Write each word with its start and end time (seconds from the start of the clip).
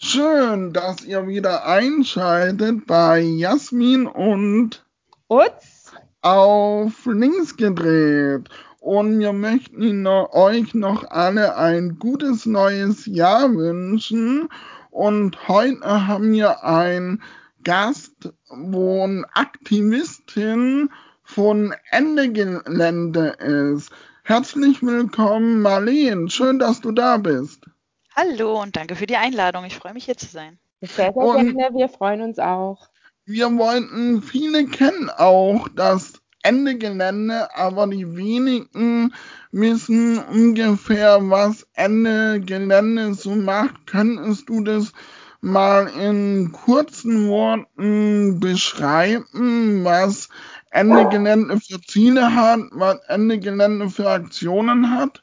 Schön, 0.00 0.72
dass 0.72 1.04
ihr 1.04 1.26
wieder 1.26 1.66
einschaltet 1.66 2.86
bei 2.86 3.18
Jasmin 3.18 4.06
und 4.06 4.86
Utz 5.28 5.92
auf 6.22 7.04
links 7.04 7.56
gedreht. 7.56 8.48
Und 8.78 9.18
wir 9.18 9.32
möchten 9.32 10.06
euch 10.06 10.72
noch 10.74 11.10
alle 11.10 11.56
ein 11.56 11.98
gutes 11.98 12.46
neues 12.46 13.06
Jahr 13.06 13.52
wünschen. 13.52 14.48
Und 14.92 15.48
heute 15.48 16.06
haben 16.06 16.30
wir 16.30 16.62
einen 16.62 17.20
Gast, 17.64 18.32
wo 18.50 19.02
eine 19.02 19.26
Aktivistin 19.34 20.90
von 21.24 21.74
Ende 21.90 22.30
Gelände 22.30 23.30
ist. 23.74 23.90
Herzlich 24.22 24.80
willkommen, 24.80 25.60
Marleen. 25.60 26.30
Schön, 26.30 26.60
dass 26.60 26.80
du 26.80 26.92
da 26.92 27.16
bist. 27.16 27.66
Hallo 28.20 28.60
und 28.60 28.74
danke 28.74 28.96
für 28.96 29.06
die 29.06 29.16
Einladung. 29.16 29.64
Ich 29.64 29.76
freue 29.76 29.94
mich 29.94 30.06
hier 30.06 30.16
zu 30.16 30.26
sein. 30.26 30.58
Sehr, 30.80 31.12
sehr 31.12 31.12
gerne. 31.12 31.68
Wir 31.72 31.88
freuen 31.88 32.20
uns 32.20 32.40
auch. 32.40 32.88
Wir 33.26 33.46
wollten, 33.56 34.22
viele 34.22 34.66
kennen 34.66 35.08
auch 35.08 35.68
das 35.68 36.14
Ende 36.42 36.76
Gelände, 36.76 37.54
aber 37.54 37.86
die 37.86 38.16
wenigen 38.16 39.14
wissen 39.52 40.18
ungefähr, 40.18 41.30
was 41.30 41.64
Ende 41.74 42.40
Gelände 42.40 43.14
so 43.14 43.36
macht. 43.36 43.86
Könntest 43.86 44.48
du 44.48 44.64
das 44.64 44.92
mal 45.40 45.86
in 45.86 46.50
kurzen 46.50 47.28
Worten 47.28 48.40
beschreiben, 48.40 49.84
was 49.84 50.28
Ende 50.72 51.08
Gelände 51.08 51.60
für 51.60 51.80
Ziele 51.82 52.34
hat, 52.34 52.62
was 52.72 52.98
Ende 53.06 53.38
Gelände 53.38 53.88
für 53.88 54.10
Aktionen 54.10 54.90
hat? 54.90 55.22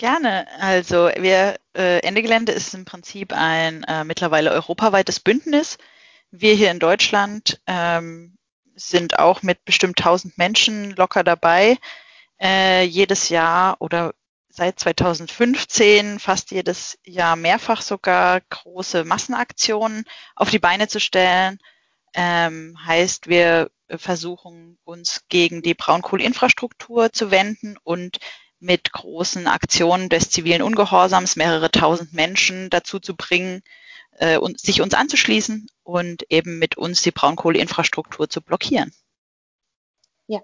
Gerne. 0.00 0.46
Also 0.58 1.10
wir, 1.14 1.60
äh, 1.76 1.98
Ende 1.98 2.22
Gelände 2.22 2.52
ist 2.52 2.72
im 2.72 2.86
Prinzip 2.86 3.34
ein 3.34 3.84
äh, 3.84 4.02
mittlerweile 4.02 4.50
europaweites 4.50 5.20
Bündnis. 5.20 5.76
Wir 6.30 6.54
hier 6.54 6.70
in 6.70 6.78
Deutschland 6.78 7.60
ähm, 7.66 8.38
sind 8.74 9.18
auch 9.18 9.42
mit 9.42 9.62
bestimmt 9.66 9.98
1000 10.00 10.38
Menschen 10.38 10.92
locker 10.92 11.22
dabei. 11.22 11.76
Äh, 12.40 12.84
jedes 12.84 13.28
Jahr 13.28 13.76
oder 13.80 14.14
seit 14.48 14.80
2015 14.80 16.18
fast 16.18 16.50
jedes 16.50 16.98
Jahr 17.04 17.36
mehrfach 17.36 17.82
sogar 17.82 18.40
große 18.40 19.04
Massenaktionen 19.04 20.06
auf 20.34 20.48
die 20.48 20.58
Beine 20.58 20.88
zu 20.88 20.98
stellen. 20.98 21.58
Ähm, 22.14 22.74
heißt, 22.86 23.28
wir 23.28 23.70
versuchen 23.86 24.78
uns 24.82 25.26
gegen 25.28 25.60
die 25.60 25.74
Braunkohleinfrastruktur 25.74 27.12
zu 27.12 27.30
wenden 27.30 27.76
und 27.84 28.18
mit 28.60 28.92
großen 28.92 29.46
Aktionen 29.46 30.08
des 30.08 30.30
zivilen 30.30 30.62
Ungehorsams 30.62 31.36
mehrere 31.36 31.70
tausend 31.70 32.12
Menschen 32.12 32.70
dazu 32.70 33.00
zu 33.00 33.16
bringen, 33.16 33.62
äh, 34.20 34.38
und, 34.38 34.60
sich 34.60 34.80
uns 34.80 34.94
anzuschließen 34.94 35.66
und 35.82 36.24
eben 36.30 36.58
mit 36.58 36.76
uns 36.76 37.02
die 37.02 37.10
Braunkohleinfrastruktur 37.10 38.28
zu 38.28 38.42
blockieren. 38.42 38.92
Ja. 40.28 40.40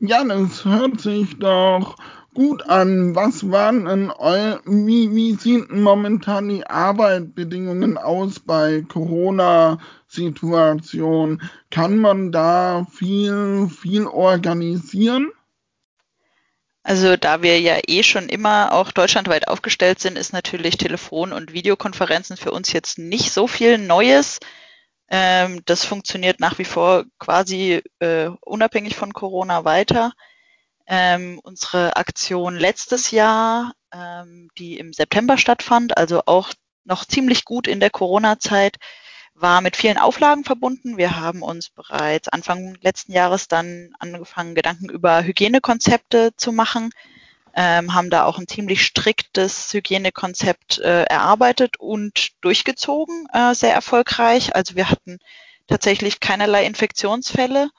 Ja, 0.00 0.24
das 0.24 0.64
hört 0.64 1.00
sich 1.00 1.38
doch 1.38 1.96
gut 2.34 2.68
an. 2.68 3.14
Was 3.14 3.50
waren 3.50 3.86
denn 3.86 4.10
eu 4.10 4.58
wie, 4.64 5.14
wie 5.14 5.34
sieht 5.34 5.70
momentan 5.70 6.48
die 6.48 6.66
Arbeitsbedingungen 6.66 7.98
aus 7.98 8.40
bei 8.40 8.82
Corona-Situation? 8.82 11.42
Kann 11.70 11.98
man 11.98 12.32
da 12.32 12.86
viel, 12.92 13.68
viel 13.68 14.06
organisieren? 14.06 15.30
Also 16.82 17.16
da 17.16 17.42
wir 17.42 17.60
ja 17.60 17.78
eh 17.86 18.02
schon 18.02 18.28
immer 18.28 18.72
auch 18.72 18.90
deutschlandweit 18.90 19.48
aufgestellt 19.48 20.00
sind, 20.00 20.16
ist 20.16 20.32
natürlich 20.32 20.78
Telefon- 20.78 21.32
und 21.32 21.52
Videokonferenzen 21.52 22.38
für 22.38 22.52
uns 22.52 22.72
jetzt 22.72 22.98
nicht 22.98 23.32
so 23.32 23.46
viel 23.46 23.76
Neues. 23.76 24.40
Ähm, 25.10 25.60
das 25.66 25.84
funktioniert 25.84 26.40
nach 26.40 26.58
wie 26.58 26.64
vor 26.64 27.04
quasi 27.18 27.82
äh, 27.98 28.30
unabhängig 28.40 28.96
von 28.96 29.12
Corona 29.12 29.64
weiter. 29.64 30.12
Ähm, 30.92 31.38
unsere 31.44 31.96
Aktion 31.96 32.56
letztes 32.56 33.12
Jahr, 33.12 33.74
ähm, 33.94 34.48
die 34.58 34.76
im 34.76 34.92
September 34.92 35.38
stattfand, 35.38 35.96
also 35.96 36.22
auch 36.26 36.52
noch 36.84 37.04
ziemlich 37.04 37.44
gut 37.44 37.68
in 37.68 37.78
der 37.78 37.90
Corona-Zeit, 37.90 38.76
war 39.34 39.60
mit 39.60 39.76
vielen 39.76 39.98
Auflagen 39.98 40.42
verbunden. 40.42 40.96
Wir 40.96 41.16
haben 41.16 41.42
uns 41.42 41.70
bereits 41.70 42.26
Anfang 42.26 42.76
letzten 42.80 43.12
Jahres 43.12 43.46
dann 43.46 43.92
angefangen, 44.00 44.56
Gedanken 44.56 44.90
über 44.90 45.22
Hygienekonzepte 45.22 46.32
zu 46.36 46.50
machen, 46.50 46.90
ähm, 47.54 47.94
haben 47.94 48.10
da 48.10 48.24
auch 48.24 48.38
ein 48.38 48.48
ziemlich 48.48 48.84
striktes 48.84 49.72
Hygienekonzept 49.72 50.80
äh, 50.80 51.04
erarbeitet 51.04 51.78
und 51.78 52.30
durchgezogen, 52.40 53.28
äh, 53.32 53.54
sehr 53.54 53.74
erfolgreich. 53.74 54.56
Also 54.56 54.74
wir 54.74 54.90
hatten 54.90 55.20
tatsächlich 55.68 56.18
keinerlei 56.18 56.66
Infektionsfälle 56.66 57.70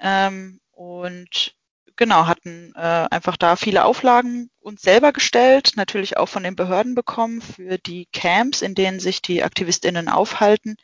ähm, 0.00 0.58
und 0.72 1.53
genau, 1.96 2.26
hatten 2.26 2.72
äh, 2.76 3.06
einfach 3.10 3.36
da 3.36 3.56
viele 3.56 3.84
Auflagen 3.84 4.50
uns 4.60 4.82
selber 4.82 5.12
gestellt, 5.12 5.72
natürlich 5.76 6.16
auch 6.16 6.28
von 6.28 6.42
den 6.42 6.56
Behörden 6.56 6.94
bekommen 6.94 7.40
für 7.42 7.78
die 7.78 8.06
Camps, 8.12 8.62
in 8.62 8.74
denen 8.74 9.00
sich 9.00 9.22
die 9.22 9.42
AktivistInnen 9.42 10.08
aufhalten, 10.08 10.76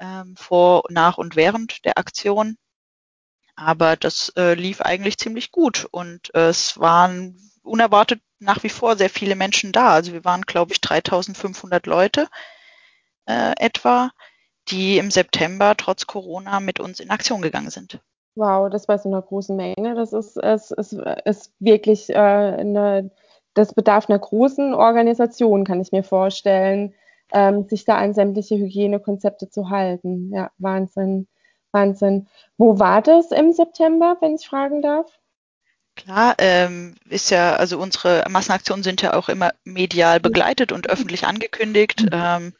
ähm, 0.00 0.36
vor, 0.36 0.84
nach 0.90 1.18
und 1.18 1.36
während 1.36 1.84
der 1.84 1.98
Aktion. 1.98 2.56
Aber 3.54 3.96
das 3.96 4.30
äh, 4.36 4.54
lief 4.54 4.80
eigentlich 4.82 5.18
ziemlich 5.18 5.50
gut 5.50 5.86
und 5.90 6.34
äh, 6.34 6.48
es 6.48 6.78
waren 6.78 7.38
unerwartet 7.62 8.20
nach 8.38 8.62
wie 8.62 8.68
vor 8.68 8.96
sehr 8.96 9.10
viele 9.10 9.34
Menschen 9.34 9.72
da. 9.72 9.90
Also 9.90 10.12
wir 10.12 10.24
waren, 10.24 10.42
glaube 10.42 10.72
ich, 10.72 10.80
3500 10.80 11.86
Leute 11.86 12.28
äh, 13.26 13.52
etwa, 13.58 14.10
die 14.68 14.98
im 14.98 15.10
September 15.10 15.76
trotz 15.76 16.06
Corona 16.06 16.60
mit 16.60 16.80
uns 16.80 17.00
in 17.00 17.10
Aktion 17.10 17.42
gegangen 17.42 17.70
sind. 17.70 18.00
Wow, 18.36 18.68
das 18.70 18.86
bei 18.86 18.98
so 18.98 19.08
einer 19.08 19.22
großen 19.22 19.56
Menge, 19.56 19.94
das 19.94 20.12
ist, 20.12 20.36
ist, 20.36 20.70
ist, 20.70 20.92
ist 21.24 21.52
wirklich 21.58 22.10
äh, 22.10 22.14
eine, 22.14 23.10
das 23.54 23.72
bedarf 23.72 24.10
einer 24.10 24.18
großen 24.18 24.74
Organisation, 24.74 25.64
kann 25.64 25.80
ich 25.80 25.90
mir 25.90 26.04
vorstellen, 26.04 26.94
ähm, 27.32 27.66
sich 27.66 27.86
da 27.86 27.96
an 27.96 28.12
sämtliche 28.12 28.56
Hygienekonzepte 28.56 29.48
zu 29.48 29.70
halten. 29.70 30.30
Ja, 30.34 30.50
Wahnsinn, 30.58 31.26
Wahnsinn. 31.72 32.28
Wo 32.58 32.78
war 32.78 33.00
das 33.00 33.32
im 33.32 33.52
September, 33.52 34.18
wenn 34.20 34.34
ich 34.34 34.46
fragen 34.46 34.82
darf? 34.82 35.10
Klar, 35.96 36.34
ähm, 36.36 36.94
ist 37.08 37.30
ja, 37.30 37.56
also 37.56 37.78
unsere 37.78 38.22
Massenaktionen 38.28 38.82
sind 38.82 39.00
ja 39.00 39.14
auch 39.14 39.30
immer 39.30 39.52
medial 39.64 40.20
begleitet 40.20 40.72
und 40.72 40.90
öffentlich 40.90 41.26
angekündigt. 41.26 42.02
Mhm. 42.02 42.10
Ähm, 42.12 42.54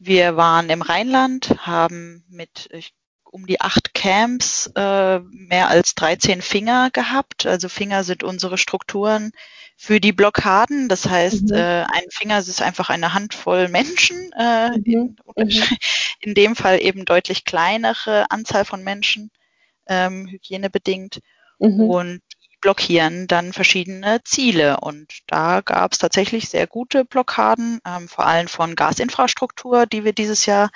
wir 0.00 0.36
waren 0.36 0.68
im 0.70 0.82
Rheinland, 0.82 1.54
haben 1.64 2.24
mit, 2.28 2.68
ich 2.72 2.92
um 3.34 3.46
die 3.46 3.60
acht 3.60 3.94
Camps 3.94 4.70
äh, 4.76 5.18
mehr 5.18 5.68
als 5.68 5.96
13 5.96 6.40
Finger 6.40 6.90
gehabt. 6.92 7.46
Also 7.46 7.68
Finger 7.68 8.04
sind 8.04 8.22
unsere 8.22 8.58
Strukturen 8.58 9.32
für 9.76 9.98
die 9.98 10.12
Blockaden. 10.12 10.88
Das 10.88 11.08
heißt, 11.08 11.50
mhm. 11.50 11.54
äh, 11.56 11.82
ein 11.82 12.04
Finger 12.10 12.38
ist 12.38 12.62
einfach 12.62 12.90
eine 12.90 13.12
Handvoll 13.12 13.66
Menschen, 13.66 14.30
äh, 14.38 14.78
mhm. 14.78 15.16
in, 15.34 15.46
mhm. 15.46 15.62
in, 16.20 16.34
dem 16.34 16.54
Fall 16.54 16.80
eben 16.80 17.04
deutlich 17.04 17.44
kleinere 17.44 18.30
Anzahl 18.30 18.64
von 18.64 18.84
Menschen, 18.84 19.32
ähm, 19.88 20.28
hygienebedingt. 20.28 21.18
Mhm. 21.58 21.80
Und 21.80 22.20
blockieren 22.60 23.26
dann 23.26 23.52
verschiedene 23.52 24.22
Ziele. 24.22 24.78
Und 24.78 25.22
da 25.26 25.60
gab 25.60 25.92
es 25.92 25.98
tatsächlich 25.98 26.48
sehr 26.48 26.68
gute 26.68 27.04
Blockaden, 27.04 27.80
ähm, 27.84 28.08
vor 28.08 28.26
allem 28.26 28.46
von 28.46 28.76
Gasinfrastruktur, 28.76 29.86
die 29.86 30.04
wir 30.04 30.12
dieses 30.12 30.46
Jahr 30.46 30.70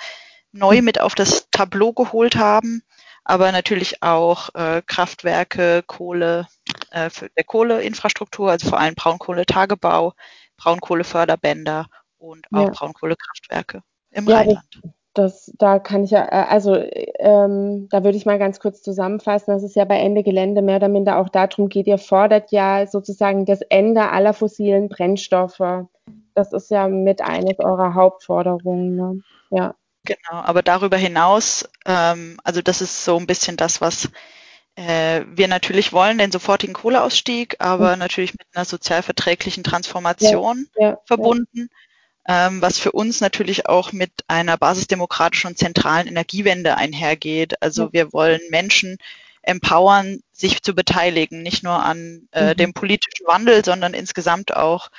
neu 0.51 0.81
mit 0.81 0.99
auf 0.99 1.15
das 1.15 1.49
Tableau 1.51 1.93
geholt 1.93 2.35
haben, 2.35 2.83
aber 3.23 3.51
natürlich 3.51 4.01
auch 4.01 4.49
äh, 4.55 4.81
Kraftwerke, 4.85 5.83
Kohle, 5.85 6.47
äh, 6.91 7.09
für 7.09 7.29
der 7.29 7.43
Kohleinfrastruktur, 7.43 8.51
also 8.51 8.69
vor 8.69 8.79
allem 8.79 8.95
Braunkohletagebau, 8.95 10.13
Braunkohleförderbänder 10.57 11.87
und 12.17 12.45
auch 12.51 12.65
ja. 12.65 12.69
Braunkohlekraftwerke 12.69 13.81
im 14.11 14.27
ja, 14.27 14.37
Rheinland. 14.37 14.81
Das, 15.13 15.51
da 15.57 15.79
kann 15.79 16.03
ich 16.03 16.11
ja, 16.11 16.23
äh, 16.25 16.45
also 16.49 16.75
ähm, 17.19 17.87
da 17.89 18.03
würde 18.03 18.17
ich 18.17 18.25
mal 18.25 18.39
ganz 18.39 18.59
kurz 18.59 18.81
zusammenfassen, 18.81 19.51
dass 19.51 19.63
es 19.63 19.75
ja 19.75 19.85
bei 19.85 19.99
Ende 19.99 20.23
Gelände 20.23 20.61
mehr 20.61 20.77
oder 20.77 20.87
minder 20.87 21.17
auch 21.17 21.29
darum 21.29 21.67
geht, 21.67 21.87
ihr 21.87 21.97
fordert 21.97 22.51
ja 22.51 22.85
sozusagen 22.87 23.45
das 23.45 23.61
Ende 23.61 24.09
aller 24.09 24.33
fossilen 24.33 24.87
Brennstoffe. 24.87 25.87
Das 26.35 26.53
ist 26.53 26.69
ja 26.71 26.87
mit 26.87 27.21
eines 27.21 27.59
eurer 27.59 27.95
Hauptforderungen. 27.95 28.95
Ne? 28.95 29.21
Ja. 29.49 29.75
Genau, 30.05 30.41
aber 30.41 30.61
darüber 30.61 30.97
hinaus, 30.97 31.67
ähm, 31.85 32.39
also 32.43 32.61
das 32.61 32.81
ist 32.81 33.03
so 33.03 33.17
ein 33.17 33.27
bisschen 33.27 33.57
das, 33.57 33.81
was 33.81 34.09
äh, 34.75 35.25
wir 35.27 35.47
natürlich 35.47 35.91
wollen, 35.91 36.17
den 36.17 36.31
sofortigen 36.31 36.73
Kohleausstieg, 36.73 37.57
aber 37.59 37.93
mhm. 37.93 37.99
natürlich 37.99 38.33
mit 38.33 38.47
einer 38.53 38.65
sozialverträglichen 38.65 39.63
Transformation 39.63 40.67
ja, 40.77 40.89
ja, 40.89 40.97
verbunden, 41.05 41.69
ja. 42.27 42.47
Ähm, 42.47 42.61
was 42.61 42.77
für 42.77 42.91
uns 42.91 43.21
natürlich 43.21 43.67
auch 43.67 43.91
mit 43.91 44.11
einer 44.27 44.55
basisdemokratischen 44.55 45.49
und 45.49 45.57
zentralen 45.57 46.07
Energiewende 46.07 46.77
einhergeht. 46.77 47.61
Also 47.61 47.91
wir 47.91 48.13
wollen 48.13 48.41
Menschen 48.51 48.97
empowern, 49.41 50.21
sich 50.31 50.61
zu 50.61 50.75
beteiligen, 50.75 51.41
nicht 51.41 51.63
nur 51.63 51.83
an 51.83 52.27
äh, 52.31 52.51
mhm. 52.53 52.57
dem 52.57 52.73
politischen 52.73 53.25
Wandel, 53.25 53.65
sondern 53.65 53.93
insgesamt 53.93 54.55
auch 54.55 54.89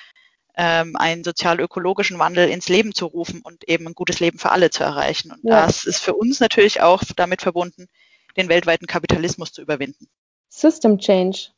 ähm, 0.57 0.97
einen 0.97 1.25
sozial-ökologischen 1.25 2.19
Wandel 2.19 2.49
ins 2.49 2.69
Leben 2.69 2.95
zu 2.95 3.07
rufen 3.07 3.41
und 3.43 3.69
eben 3.69 3.87
ein 3.87 3.95
gutes 3.95 4.21
Leben 4.21 4.39
für 4.39 4.51
alle 4.51 4.71
zu 4.71 4.85
erreichen. 4.85 5.33
Und 5.33 5.45
Ja. 5.45 5.67
das 5.67 5.85
ist 5.85 5.99
für 6.01 6.15
uns 6.15 6.41
natürlich 6.41 6.81
auch 6.81 7.03
damit 7.17 7.43
verbunden, 7.43 7.87
den 8.37 8.49
weltweiten 8.49 8.87
Kapitalismus 8.87 9.53
zu 9.53 9.63
überwinden. 9.63 10.09
System 10.49 10.99
Change. 10.99 11.49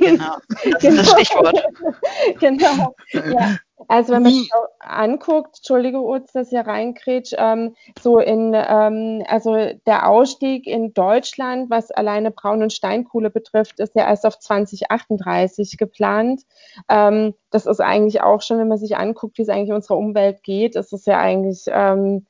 Genau, 0.00 0.36
das 0.64 0.82
ist 0.82 0.98
das 0.98 1.10
Stichwort. 1.10 1.62
genau. 2.40 2.96
Ja. 3.12 3.58
Also 3.86 4.12
wenn 4.12 4.22
man 4.24 4.32
sich 4.32 4.50
anguckt, 4.80 5.58
Entschuldige 5.58 6.00
Utz, 6.00 6.32
dass 6.32 6.48
ich 6.48 6.50
hier 6.50 6.66
reinkrätsch, 6.66 7.34
ähm, 7.38 7.76
so 8.00 8.18
in, 8.18 8.52
ähm, 8.54 9.22
also 9.28 9.54
der 9.86 10.08
Ausstieg 10.08 10.66
in 10.66 10.92
Deutschland, 10.94 11.70
was 11.70 11.90
alleine 11.90 12.30
Braun- 12.30 12.62
und 12.62 12.72
Steinkohle 12.72 13.30
betrifft, 13.30 13.78
ist 13.78 13.94
ja 13.94 14.08
erst 14.08 14.26
auf 14.26 14.38
2038 14.38 15.76
geplant. 15.78 16.42
Ähm, 16.88 17.34
das 17.50 17.66
ist 17.66 17.80
eigentlich 17.80 18.20
auch 18.20 18.42
schon, 18.42 18.58
wenn 18.58 18.68
man 18.68 18.78
sich 18.78 18.96
anguckt, 18.96 19.38
wie 19.38 19.42
es 19.42 19.48
eigentlich 19.48 19.72
unserer 19.72 19.98
Umwelt 19.98 20.42
geht, 20.42 20.74
ist 20.74 20.92
es 20.92 21.06
ja 21.06 21.18
eigentlich 21.18 21.64
ähm, 21.68 22.26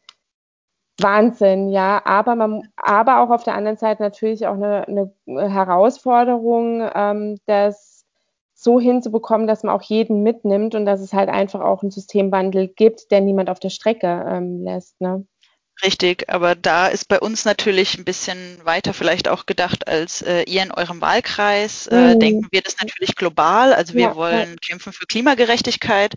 Wahnsinn, 1.00 1.68
ja. 1.70 2.02
Aber 2.04 2.34
man, 2.34 2.62
aber 2.76 3.20
auch 3.20 3.30
auf 3.30 3.44
der 3.44 3.54
anderen 3.54 3.78
Seite 3.78 4.02
natürlich 4.02 4.46
auch 4.46 4.54
eine, 4.54 4.86
eine 4.86 5.52
Herausforderung, 5.52 6.88
ähm, 6.94 7.38
das 7.46 7.87
so 8.60 8.80
hinzubekommen, 8.80 9.46
dass 9.46 9.62
man 9.62 9.74
auch 9.74 9.82
jeden 9.82 10.22
mitnimmt 10.24 10.74
und 10.74 10.84
dass 10.84 11.00
es 11.00 11.12
halt 11.12 11.28
einfach 11.28 11.60
auch 11.60 11.82
einen 11.82 11.92
Systemwandel 11.92 12.68
gibt, 12.68 13.10
der 13.12 13.20
niemand 13.20 13.50
auf 13.50 13.60
der 13.60 13.70
Strecke 13.70 14.06
ähm, 14.28 14.62
lässt. 14.64 15.00
Ne? 15.00 15.26
Richtig, 15.84 16.28
aber 16.28 16.56
da 16.56 16.88
ist 16.88 17.06
bei 17.06 17.20
uns 17.20 17.44
natürlich 17.44 17.96
ein 17.96 18.04
bisschen 18.04 18.58
weiter 18.64 18.92
vielleicht 18.92 19.28
auch 19.28 19.46
gedacht 19.46 19.86
als 19.86 20.22
äh, 20.22 20.42
ihr 20.42 20.62
in 20.64 20.72
eurem 20.72 21.00
Wahlkreis. 21.00 21.86
Äh, 21.86 22.16
Mhm. 22.16 22.16
denken 22.16 22.48
wir 22.50 22.62
das 22.62 22.76
natürlich 22.80 23.14
global. 23.14 23.72
Also 23.72 23.94
wir 23.94 24.14
Ja, 24.14 24.16
wollen 24.16 24.56
kämpfen 24.60 24.92
für 24.92 25.06
Klimagerechtigkeit 25.06 26.14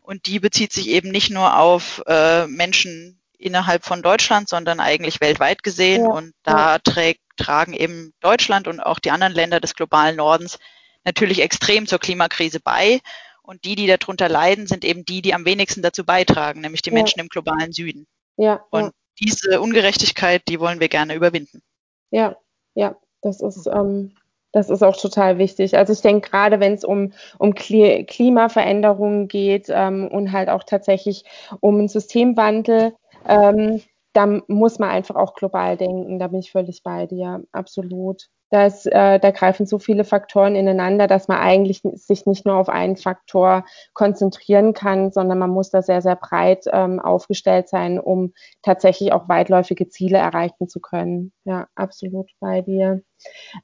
und 0.00 0.26
die 0.26 0.40
bezieht 0.40 0.72
sich 0.72 0.88
eben 0.88 1.10
nicht 1.10 1.30
nur 1.30 1.58
auf 1.58 2.02
äh, 2.06 2.46
Menschen 2.46 3.20
innerhalb 3.38 3.84
von 3.84 4.02
Deutschland, 4.02 4.48
sondern 4.48 4.80
eigentlich 4.80 5.20
weltweit 5.20 5.62
gesehen. 5.62 6.06
Ja, 6.06 6.08
und 6.08 6.32
da 6.42 6.78
trägt, 6.78 7.20
tragen 7.36 7.74
eben 7.74 8.14
Deutschland 8.20 8.68
und 8.68 8.80
auch 8.80 9.00
die 9.00 9.10
anderen 9.10 9.34
Länder 9.34 9.60
des 9.60 9.74
globalen 9.74 10.16
Nordens 10.16 10.58
natürlich 11.04 11.40
extrem 11.42 11.86
zur 11.86 11.98
Klimakrise 11.98 12.60
bei. 12.60 13.00
Und 13.42 13.64
die, 13.64 13.74
die 13.76 13.86
darunter 13.86 14.28
leiden, 14.28 14.66
sind 14.66 14.84
eben 14.84 15.04
die, 15.04 15.20
die 15.22 15.34
am 15.34 15.44
wenigsten 15.44 15.82
dazu 15.82 16.04
beitragen, 16.04 16.60
nämlich 16.62 16.82
die 16.82 16.90
Ja. 16.90 16.94
Menschen 16.94 17.20
im 17.20 17.28
globalen 17.28 17.72
Süden. 17.72 18.06
Ja, 18.36 18.64
Und 18.70 18.84
ja, 18.84 18.90
diese 19.20 19.60
Ungerechtigkeit, 19.60 20.42
die 20.48 20.60
wollen 20.60 20.80
wir 20.80 20.88
gerne 20.88 21.14
überwinden. 21.14 21.62
ja, 22.10 22.36
ja, 22.74 22.96
das 23.22 23.40
ist, 23.40 23.66
ähm, 23.66 24.16
das 24.52 24.70
ist 24.70 24.82
auch 24.82 24.96
total 24.96 25.38
wichtig. 25.38 25.76
Also 25.76 25.92
ich 25.92 26.00
denke, 26.00 26.30
gerade 26.30 26.60
wenn 26.60 26.74
es 26.74 26.84
um, 26.84 27.12
um 27.38 27.54
Kli 27.54 28.04
Klimaveränderungen 28.06 29.28
geht 29.28 29.66
ähm, 29.68 30.08
und 30.08 30.32
halt 30.32 30.48
auch 30.48 30.64
tatsächlich 30.64 31.24
um 31.60 31.78
einen 31.78 31.88
Systemwandel, 31.88 32.94
ähm, 33.28 33.82
da 34.12 34.26
muss 34.48 34.78
man 34.78 34.90
einfach 34.90 35.16
auch 35.16 35.34
global 35.34 35.76
denken. 35.76 36.18
Da 36.18 36.28
bin 36.28 36.40
ich 36.40 36.52
völlig 36.52 36.82
bei 36.82 37.06
dir, 37.06 37.44
absolut. 37.52 38.28
Da, 38.50 38.66
äh, 38.66 39.18
da 39.18 39.30
greifen 39.30 39.66
so 39.66 39.78
viele 39.78 40.04
Faktoren 40.04 40.54
ineinander, 40.54 41.06
dass 41.06 41.28
man 41.28 41.38
eigentlich 41.38 41.82
sich 41.94 42.26
nicht 42.26 42.46
nur 42.46 42.56
auf 42.56 42.68
einen 42.68 42.96
Faktor 42.96 43.64
konzentrieren 43.94 44.74
kann, 44.74 45.10
sondern 45.10 45.38
man 45.38 45.50
muss 45.50 45.70
da 45.70 45.82
sehr, 45.82 46.02
sehr 46.02 46.16
breit 46.16 46.64
ähm, 46.72 47.00
aufgestellt 47.00 47.68
sein, 47.68 47.98
um 47.98 48.32
tatsächlich 48.62 49.12
auch 49.12 49.28
weitläufige 49.28 49.88
Ziele 49.88 50.18
erreichen 50.18 50.68
zu 50.68 50.80
können. 50.80 51.32
Ja, 51.44 51.66
absolut 51.74 52.30
bei 52.38 52.60
dir. 52.60 53.02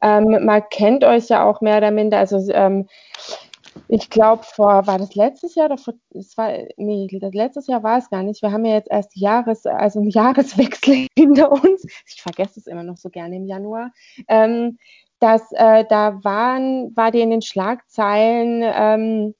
Ähm, 0.03 0.45
man 0.45 0.63
kennt 0.71 1.05
euch 1.05 1.29
ja 1.29 1.45
auch 1.45 1.61
mehr 1.61 1.79
oder 1.79 1.91
minder, 1.91 2.19
also 2.19 2.39
ähm, 2.53 2.89
ich 3.89 4.11
glaube, 4.11 4.43
vor, 4.45 4.87
war 4.87 4.99
das 4.99 5.15
letztes 5.15 5.55
Jahr 5.55 5.67
oder 5.67 5.77
es 6.15 6.37
war, 6.37 6.53
nee, 6.77 7.09
das 7.21 7.35
letztes 7.35 7.67
Jahr 7.67 7.83
war 7.83 7.99
es 7.99 8.11
gar 8.11 8.23
nicht. 8.23 8.43
Wir 8.43 8.53
haben 8.53 8.65
ja 8.65 8.75
jetzt 8.75 8.91
erst 8.91 9.17
Jahres, 9.17 9.67
also 9.67 10.01
einen 10.01 10.11
Jahreswechsel 10.11 11.07
hinter 11.17 11.53
uns. 11.53 11.85
Ich 12.07 12.23
vergesse 12.23 12.61
es 12.61 12.67
immer 12.67 12.83
noch 12.83 12.97
so 12.97 13.11
gerne 13.11 13.37
im 13.37 13.47
Januar. 13.47 13.93
Ähm, 14.29 14.79
dass 15.21 15.53
äh, 15.53 15.85
da 15.89 16.25
waren, 16.25 16.97
war 16.97 17.11
dir 17.11 17.23
in 17.23 17.31
den 17.31 17.43
Schlagzeilen 17.43 18.63
ähm, 18.65 19.35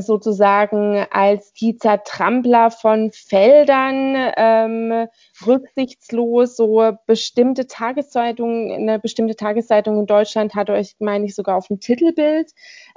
sozusagen 0.00 1.04
als 1.10 1.52
die 1.52 1.76
Zertrampler 1.76 2.70
von 2.70 3.10
Feldern 3.12 4.32
ähm, 4.36 5.06
rücksichtslos 5.46 6.56
so 6.56 6.92
bestimmte 7.06 7.66
Tageszeitungen, 7.66 8.72
eine 8.72 8.98
bestimmte 8.98 9.36
Tageszeitung 9.36 9.98
in 10.00 10.06
Deutschland 10.06 10.54
hatte 10.54 10.72
euch, 10.72 10.96
meine 10.98 11.26
ich, 11.26 11.34
sogar 11.34 11.56
auf 11.56 11.68
dem 11.68 11.80
Titelbild. 11.80 12.50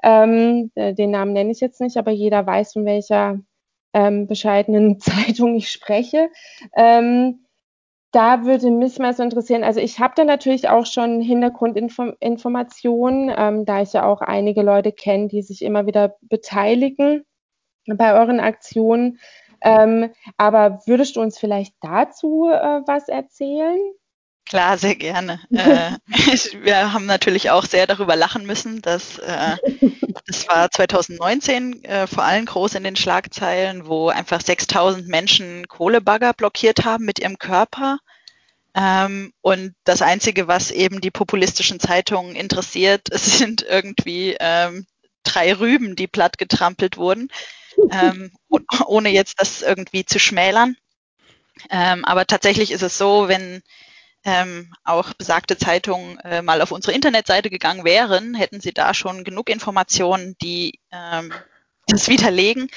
Ähm, 0.04 0.72
äh, 0.76 0.94
den 0.94 1.12
Namen 1.12 1.34
nenne 1.34 1.52
ich 1.52 1.60
jetzt 1.60 1.82
nicht, 1.82 1.98
aber 1.98 2.12
jeder 2.12 2.46
weiß, 2.46 2.74
von 2.74 2.86
welcher 2.86 3.40
ähm, 3.94 4.28
bescheidenen 4.28 5.00
Zeitung 5.00 5.56
ich 5.56 5.72
spreche. 5.72 6.30
Ähm, 6.76 7.45
da 8.16 8.46
würde 8.46 8.72
mich 8.72 8.98
mal 8.98 9.14
so 9.14 9.22
interessieren, 9.24 9.66
also 9.66 9.82
ich 9.82 10.00
habe 10.00 10.14
da 10.16 10.24
natürlich 10.24 10.70
auch 10.70 10.86
schon 10.86 11.20
Hintergrundinformationen, 11.20 13.30
ähm, 13.36 13.66
da 13.66 13.82
ich 13.82 13.92
ja 13.92 14.06
auch 14.06 14.22
einige 14.22 14.62
Leute 14.62 14.94
kenne, 14.94 15.28
die 15.28 15.42
sich 15.42 15.62
immer 15.62 15.86
wieder 15.86 16.16
beteiligen 16.22 17.26
bei 17.86 18.18
euren 18.18 18.40
Aktionen. 18.40 19.20
Ähm, 19.62 20.14
aber 20.38 20.80
würdest 20.86 21.18
du 21.18 21.22
uns 21.22 21.38
vielleicht 21.38 21.76
dazu 21.82 22.48
äh, 22.50 22.84
was 22.88 23.10
erzählen? 23.10 23.82
Klar, 24.46 24.78
sehr 24.78 24.96
gerne. 24.96 25.40
äh, 25.52 25.92
wir 26.62 26.94
haben 26.94 27.06
natürlich 27.08 27.50
auch 27.50 27.66
sehr 27.66 27.88
darüber 27.88 28.16
lachen 28.16 28.46
müssen, 28.46 28.82
dass 28.82 29.18
äh, 29.18 29.58
das 30.28 30.48
war 30.48 30.70
2019 30.70 31.84
äh, 31.84 32.08
vor 32.08 32.24
allem 32.24 32.46
groß 32.46 32.76
in 32.76 32.84
den 32.84 32.96
Schlagzeilen, 32.96 33.88
wo 33.88 34.10
einfach 34.10 34.42
6000 34.42 35.08
Menschen 35.08 35.68
Kohlebagger 35.68 36.34
blockiert 36.34 36.86
haben 36.86 37.06
mit 37.06 37.20
ihrem 37.20 37.40
Körper. 37.40 37.98
Ähm, 38.76 39.34
und 39.42 39.74
das 39.84 40.02
Einzige, 40.02 40.48
was 40.48 40.70
eben 40.70 41.02
die 41.02 41.12
populistischen 41.12 41.80
Zeitungen 41.80 42.36
interessiert, 42.36 43.08
sind 43.12 43.64
irgendwie 43.64 44.36
ähm, 44.40 44.86
drei 45.24 45.54
Rüben, 45.54 45.96
die 45.96 46.08
platt 46.08 46.38
getrampelt 46.38 46.98
wurden, 46.98 47.30
ähm, 47.90 48.32
ohne 48.86 49.10
jetzt 49.10 49.40
das 49.40 49.64
irgendwie 49.64 50.06
zu 50.06 50.20
schmälern. 50.20 50.76
Ähm, 51.72 52.06
aber 52.06 52.28
tatsächlich 52.28 52.72
ist 52.72 52.84
es 52.84 52.98
so, 52.98 53.28
wenn 53.28 53.64
ähm, 54.26 54.74
auch 54.84 55.14
besagte 55.14 55.56
Zeitungen 55.56 56.20
äh, 56.20 56.42
mal 56.42 56.62
auf 56.62 56.72
unsere 56.72 56.94
Internetseite 56.94 57.52
gegangen 57.52 57.86
wären, 57.86 58.34
hätten 58.34 58.60
sie 58.60 58.74
da 58.74 58.96
schon 58.96 59.24
genug 59.24 59.50
Informationen, 59.50 60.36
die 60.42 60.80
ähm, 60.92 61.32
das 61.88 62.08
widerlegen. 62.08 62.70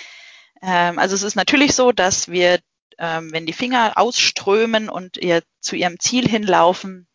Ähm, 0.63 0.99
also 0.99 1.15
es 1.15 1.23
ist 1.23 1.37
natürlich 1.37 1.75
so, 1.75 1.91
dass 1.91 2.29
wir, 2.29 2.61
ähm, 2.99 3.33
wenn 3.33 3.47
die 3.47 3.55
Finger 3.55 3.93
ausströmen 3.97 4.91
und 4.91 5.17
ihr 5.17 5.43
zu 5.61 5.75
ihrem 5.75 5.99
Ziel 5.99 6.29
hinlaufen, 6.29 7.07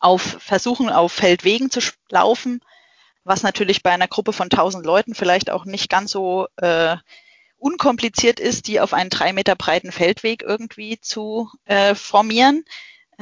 auf 0.00 0.22
versuchen 0.40 0.88
auf 0.88 1.12
Feldwegen 1.12 1.70
zu 1.70 1.80
laufen, 2.08 2.62
was 3.24 3.42
natürlich 3.42 3.82
bei 3.82 3.90
einer 3.90 4.08
Gruppe 4.08 4.32
von 4.32 4.46
1000 4.46 4.86
Leuten 4.86 5.14
vielleicht 5.14 5.50
auch 5.50 5.66
nicht 5.66 5.90
ganz 5.90 6.12
so 6.12 6.48
äh, 6.56 6.96
unkompliziert 7.58 8.40
ist, 8.40 8.68
die 8.68 8.80
auf 8.80 8.94
einen 8.94 9.10
drei 9.10 9.34
Meter 9.34 9.54
breiten 9.54 9.92
Feldweg 9.92 10.42
irgendwie 10.42 10.98
zu 11.00 11.50
äh, 11.66 11.94
formieren. 11.94 12.64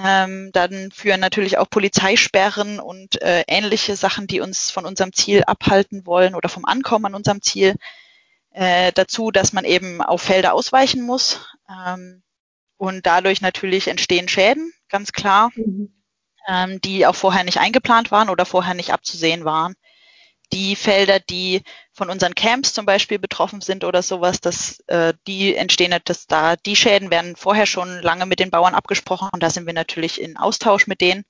Ähm, 0.01 0.51
dann 0.53 0.93
führen 0.93 1.19
natürlich 1.21 1.59
auch 1.59 1.69
Polizeisperren 1.69 2.79
und 2.79 3.21
äh, 3.21 3.43
ähnliche 3.49 3.97
Sachen, 3.97 4.29
die 4.29 4.41
uns 4.41 4.71
von 4.71 4.87
unserem 4.87 5.13
Ziel 5.13 5.43
abhalten 5.45 6.07
wollen 6.07 6.37
oder 6.37 6.49
vom 6.49 6.65
Ankommen 6.65 7.07
an 7.07 7.15
unserem 7.17 7.43
Ziel 7.43 7.75
äh, 8.53 8.93
dazu, 8.93 9.33
dass 9.33 9.53
man 9.53 9.65
eben 9.65 10.01
auf 10.01 10.23
Felder 10.23 10.55
ausweichen 10.55 11.03
muss. 11.03 11.41
Ähm, 11.69 12.23
und 12.77 13.07
dadurch 13.07 13.41
natürlich 13.41 13.89
entstehen 13.89 14.29
Schäden, 14.29 14.73
ganz 14.89 15.11
klar, 15.11 15.51
Mhm. 15.57 15.93
ähm, 16.47 16.81
die 16.81 17.05
auch 17.05 17.17
vorher 17.17 17.43
nicht 17.43 17.59
eingeplant 17.59 18.13
waren 18.13 18.29
oder 18.31 18.47
vorher 18.47 18.75
nicht 18.75 18.93
abzusehen 18.93 19.45
waren. 19.45 19.75
Die 20.53 20.77
Felder, 20.77 21.21
die 21.21 21.63
von 21.93 22.11
unseren 22.11 22.35
Camps 22.35 22.73
zum 22.73 22.87
Beispiel 22.87 23.19
betroffen 23.19 23.61
sind 23.61 23.85
oder 23.85 24.03
sowas, 24.03 24.41
dass 24.41 24.81
äh, 24.87 25.13
die 25.27 25.55
entstehen, 25.55 25.95
dass 26.05 26.27
da 26.27 26.57
die 26.57 26.77
Schäden 26.77 27.11
werden 27.11 27.37
vorher 27.37 27.67
schon 27.67 28.01
lange 28.01 28.25
mit 28.25 28.41
den 28.41 28.51
Bauern 28.51 28.75
abgesprochen 28.75 29.29
und 29.33 29.43
da 29.43 29.51
sind 29.51 29.67
wir 29.67 29.75
natürlich 29.75 30.21
in 30.21 30.37
Austausch 30.37 30.87
mit 30.87 31.01
denen 31.01 31.25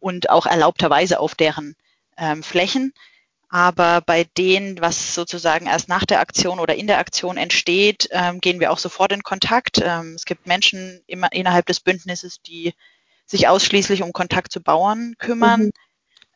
und 0.00 0.28
auch 0.28 0.46
erlaubterweise 0.46 1.20
auf 1.20 1.34
deren 1.34 1.76
ähm, 2.18 2.42
Flächen. 2.42 2.92
Aber 3.48 4.00
bei 4.00 4.24
denen, 4.38 4.80
was 4.80 5.14
sozusagen 5.14 5.66
erst 5.66 5.86
nach 5.86 6.06
der 6.06 6.20
Aktion 6.20 6.58
oder 6.58 6.74
in 6.74 6.86
der 6.86 6.98
Aktion 6.98 7.36
entsteht, 7.36 8.08
ähm, 8.10 8.40
gehen 8.40 8.60
wir 8.60 8.72
auch 8.72 8.78
sofort 8.78 9.12
in 9.12 9.22
Kontakt. 9.22 9.78
Ähm, 9.84 10.14
es 10.14 10.24
gibt 10.24 10.46
Menschen 10.46 11.02
immer 11.06 11.30
innerhalb 11.32 11.66
des 11.66 11.80
Bündnisses, 11.80 12.40
die 12.40 12.72
sich 13.26 13.48
ausschließlich 13.48 14.02
um 14.02 14.14
Kontakt 14.14 14.52
zu 14.52 14.62
Bauern 14.62 15.16
kümmern. 15.18 15.64
Mhm. 15.64 15.72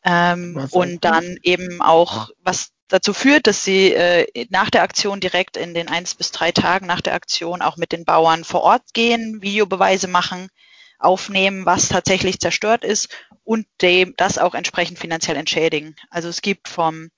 Ähm, 0.07 0.67
und 0.71 1.03
dann 1.03 1.37
eben 1.43 1.81
auch, 1.81 2.29
was 2.41 2.71
dazu 2.87 3.13
führt, 3.13 3.45
dass 3.45 3.65
sie 3.65 3.91
äh, 3.91 4.47
nach 4.49 4.69
der 4.69 4.83
Aktion 4.83 5.19
direkt 5.19 5.57
in 5.57 5.73
den 5.73 5.89
eins 5.89 6.15
bis 6.15 6.31
drei 6.31 6.53
Tagen 6.53 6.87
nach 6.87 7.01
der 7.01 7.13
Aktion 7.13 7.61
auch 7.61 7.75
mit 7.75 7.91
den 7.91 8.05
Bauern 8.05 8.45
vor 8.45 8.61
Ort 8.61 8.93
gehen, 8.93 9.41
Videobeweise 9.41 10.07
machen, 10.07 10.47
aufnehmen, 10.97 11.65
was 11.65 11.89
tatsächlich 11.89 12.39
zerstört 12.39 12.85
ist 12.85 13.09
und 13.43 13.67
dem 13.81 14.13
das 14.15 14.37
auch 14.37 14.55
entsprechend 14.55 14.97
finanziell 14.97 15.35
entschädigen. 15.35 15.95
Also 16.09 16.29
es 16.29 16.41
gibt 16.41 16.69
vom 16.69 17.09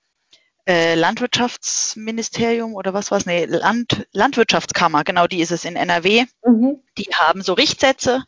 äh, 0.67 0.95
Landwirtschaftsministerium 0.95 2.73
oder 2.73 2.95
was 2.95 3.11
war's? 3.11 3.27
Nee, 3.27 3.45
Land, 3.45 4.07
Landwirtschaftskammer, 4.11 5.03
genau 5.03 5.27
die 5.27 5.41
ist 5.41 5.51
es 5.51 5.63
in 5.63 5.75
NRW. 5.75 6.25
Mhm. 6.43 6.81
Die 6.97 7.09
haben 7.13 7.43
so 7.43 7.53
Richtsätze 7.53 8.23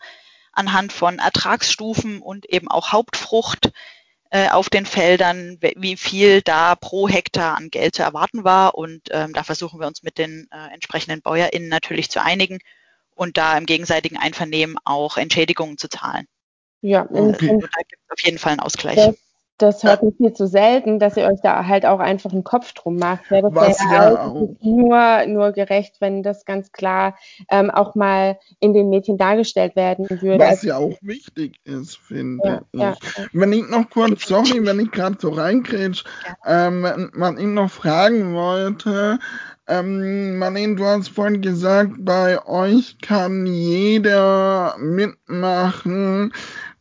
anhand 0.53 0.93
von 0.93 1.17
Ertragsstufen 1.17 2.21
und 2.21 2.45
eben 2.45 2.69
auch 2.69 2.91
Hauptfrucht 2.91 3.71
äh, 4.31 4.49
auf 4.49 4.69
den 4.69 4.85
Feldern, 4.85 5.57
wie 5.75 5.97
viel 5.97 6.41
da 6.41 6.75
pro 6.75 7.07
Hektar 7.07 7.57
an 7.57 7.69
Geld 7.69 7.95
zu 7.95 8.01
erwarten 8.01 8.43
war. 8.43 8.75
Und 8.75 9.01
ähm, 9.11 9.33
da 9.33 9.43
versuchen 9.43 9.79
wir 9.79 9.87
uns 9.87 10.03
mit 10.03 10.17
den 10.17 10.47
äh, 10.51 10.73
entsprechenden 10.73 11.21
BäuerInnen 11.21 11.69
natürlich 11.69 12.09
zu 12.09 12.21
einigen 12.21 12.59
und 13.13 13.37
da 13.37 13.57
im 13.57 13.65
gegenseitigen 13.65 14.17
Einvernehmen 14.17 14.77
auch 14.85 15.17
Entschädigungen 15.17 15.77
zu 15.77 15.89
zahlen. 15.89 16.25
Ja, 16.81 17.03
okay. 17.03 17.49
also, 17.49 17.59
da 17.59 17.81
gibt 17.87 18.01
es 18.05 18.11
auf 18.11 18.19
jeden 18.23 18.37
Fall 18.39 18.53
einen 18.53 18.61
Ausgleich. 18.61 18.95
Das 18.95 19.15
das 19.61 19.83
hört 19.83 20.03
man 20.03 20.13
viel 20.13 20.33
zu 20.33 20.47
selten, 20.47 20.99
dass 20.99 21.17
ihr 21.17 21.25
euch 21.25 21.39
da 21.41 21.65
halt 21.67 21.85
auch 21.85 21.99
einfach 21.99 22.31
einen 22.31 22.43
Kopf 22.43 22.73
drum 22.73 22.97
macht. 22.97 23.29
Ja, 23.29 23.41
das 23.41 23.53
Was 23.53 23.79
wäre 23.79 23.93
ja 23.93 24.33
halt 24.33 24.63
nur, 24.63 25.25
nur 25.27 25.51
gerecht, 25.51 25.95
wenn 25.99 26.23
das 26.23 26.45
ganz 26.45 26.71
klar 26.71 27.15
ähm, 27.49 27.69
auch 27.69 27.95
mal 27.95 28.37
in 28.59 28.73
den 28.73 28.89
Mädchen 28.89 29.17
dargestellt 29.17 29.75
werden 29.75 30.07
würde. 30.09 30.43
Was 30.43 30.63
ja 30.63 30.77
auch 30.77 30.97
wichtig 31.01 31.59
ist, 31.63 31.97
finde 31.97 32.65
ja, 32.73 32.93
ich. 32.95 33.17
Ja, 33.17 33.25
wenn 33.33 33.53
ich 33.53 33.69
noch 33.69 33.89
kurz, 33.89 34.27
sorry, 34.27 34.65
wenn 34.65 34.79
ich 34.79 34.91
gerade 34.91 35.17
so 35.19 35.29
reinkrätsch, 35.29 36.03
ähm, 36.45 37.09
man 37.13 37.37
ihn 37.37 37.53
noch 37.53 37.69
fragen 37.69 38.33
wollte, 38.33 39.19
ähm, 39.67 40.37
Marlene, 40.37 40.75
du 40.75 40.85
hast 40.85 41.09
vorhin 41.09 41.41
gesagt, 41.41 41.93
bei 41.99 42.45
euch 42.45 42.97
kann 42.99 43.45
jeder 43.45 44.75
mitmachen 44.79 46.33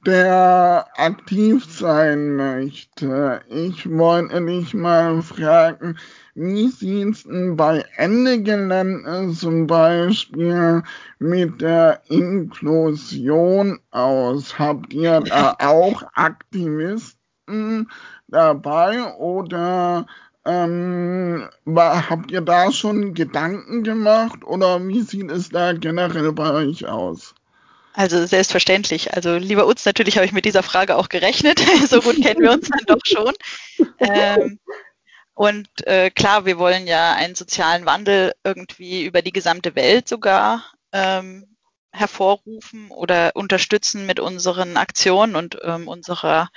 der 0.07 0.87
aktiv 0.97 1.64
sein 1.69 2.37
möchte. 2.37 3.42
Ich 3.49 3.88
wollte 3.90 4.45
dich 4.45 4.73
mal 4.73 5.21
fragen, 5.23 5.99
wie 6.35 6.69
sieht's 6.69 7.25
denn 7.25 7.57
bei 7.57 7.85
Ende 7.97 8.42
Gelände 8.42 9.33
zum 9.35 9.66
Beispiel 9.66 10.83
mit 11.19 11.61
der 11.61 12.00
Inklusion 12.09 13.78
aus? 13.90 14.59
Habt 14.59 14.95
ihr 14.95 15.21
da 15.21 15.57
auch 15.59 16.02
Aktivisten 16.14 17.90
dabei 18.28 19.04
oder 19.16 20.07
ähm, 20.47 21.47
habt 21.76 22.30
ihr 22.30 22.40
da 22.40 22.73
schon 22.73 23.12
Gedanken 23.12 23.83
gemacht 23.83 24.42
oder 24.45 24.87
wie 24.88 25.02
sieht 25.02 25.30
es 25.30 25.50
da 25.50 25.75
generell 25.75 26.33
bei 26.33 26.50
euch 26.52 26.87
aus? 26.87 27.35
Also 27.92 28.25
selbstverständlich. 28.25 29.14
Also 29.14 29.37
lieber 29.37 29.66
Utz, 29.66 29.85
natürlich 29.85 30.16
habe 30.16 30.26
ich 30.26 30.32
mit 30.32 30.44
dieser 30.44 30.62
Frage 30.62 30.97
auch 30.97 31.09
gerechnet. 31.09 31.61
so 31.88 32.00
gut 32.00 32.23
kennen 32.23 32.42
wir 32.42 32.52
uns 32.52 32.68
dann 32.68 32.85
doch 32.87 33.00
schon. 33.04 33.35
Ähm, 33.99 34.61
und 35.35 35.68
äh, 35.87 36.11
klar, 36.11 36.44
wir 36.44 36.59
wollen 36.59 36.87
ja 36.87 37.14
einen 37.14 37.35
sozialen 37.35 37.87
Wandel 37.87 38.32
irgendwie 38.44 39.04
über 39.04 39.23
die 39.23 39.32
gesamte 39.32 39.75
Welt 39.75 40.09
sogar 40.09 40.73
ähm, 40.92 41.56
hervorrufen 41.92 42.90
oder 42.90 43.32
unterstützen 43.35 44.06
mit 44.06 44.20
unseren 44.20 44.76
Aktionen 44.76 45.37
und 45.37 45.59
ähm, 45.62 45.88
unserer, 45.88 46.50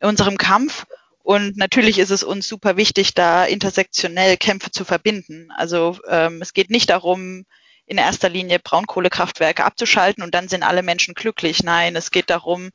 unserem 0.00 0.36
Kampf. 0.36 0.84
Und 1.22 1.56
natürlich 1.56 1.98
ist 1.98 2.10
es 2.10 2.22
uns 2.22 2.46
super 2.46 2.76
wichtig, 2.76 3.14
da 3.14 3.44
intersektionell 3.44 4.36
Kämpfe 4.36 4.70
zu 4.70 4.84
verbinden. 4.84 5.48
Also 5.56 5.98
ähm, 6.08 6.42
es 6.42 6.52
geht 6.52 6.70
nicht 6.70 6.90
darum, 6.90 7.46
in 7.86 7.98
erster 7.98 8.28
Linie 8.28 8.58
Braunkohlekraftwerke 8.58 9.64
abzuschalten 9.64 10.22
und 10.22 10.34
dann 10.34 10.48
sind 10.48 10.62
alle 10.62 10.82
Menschen 10.82 11.14
glücklich. 11.14 11.62
Nein, 11.62 11.96
es 11.96 12.10
geht 12.10 12.30
darum, 12.30 12.70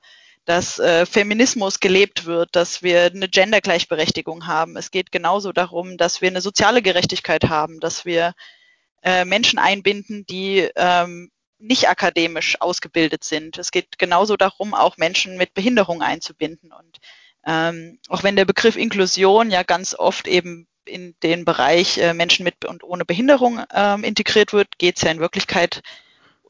dass 0.45 0.79
äh, 0.79 1.05
Feminismus 1.05 1.79
gelebt 1.79 2.25
wird, 2.25 2.55
dass 2.55 2.81
wir 2.81 3.05
eine 3.05 3.27
Gendergleichberechtigung 3.27 4.47
haben. 4.47 4.77
Es 4.77 4.91
geht 4.91 5.11
genauso 5.11 5.51
darum, 5.51 5.97
dass 5.97 6.21
wir 6.21 6.29
eine 6.29 6.41
soziale 6.41 6.81
Gerechtigkeit 6.81 7.45
haben, 7.45 7.79
dass 7.79 8.05
wir 8.05 8.33
äh, 9.03 9.25
Menschen 9.25 9.59
einbinden, 9.59 10.25
die 10.27 10.69
ähm, 10.75 11.31
nicht 11.59 11.89
akademisch 11.89 12.59
ausgebildet 12.61 13.23
sind. 13.23 13.57
Es 13.57 13.71
geht 13.71 13.99
genauso 13.99 14.37
darum, 14.37 14.73
auch 14.73 14.97
Menschen 14.97 15.37
mit 15.37 15.53
Behinderung 15.53 16.01
einzubinden. 16.01 16.71
Und 16.71 16.97
ähm, 17.45 17.99
auch 18.07 18.23
wenn 18.23 18.35
der 18.35 18.45
Begriff 18.45 18.75
Inklusion 18.75 19.51
ja 19.51 19.63
ganz 19.63 19.93
oft 19.93 20.27
eben 20.27 20.67
in 20.89 21.15
den 21.23 21.45
Bereich 21.45 21.97
äh, 21.97 22.13
Menschen 22.13 22.43
mit 22.43 22.65
und 22.65 22.83
ohne 22.83 23.05
Behinderung 23.05 23.61
ähm, 23.73 24.03
integriert 24.03 24.53
wird, 24.53 24.77
geht 24.77 24.97
es 24.97 25.03
ja 25.03 25.11
in 25.11 25.19
Wirklichkeit 25.19 25.81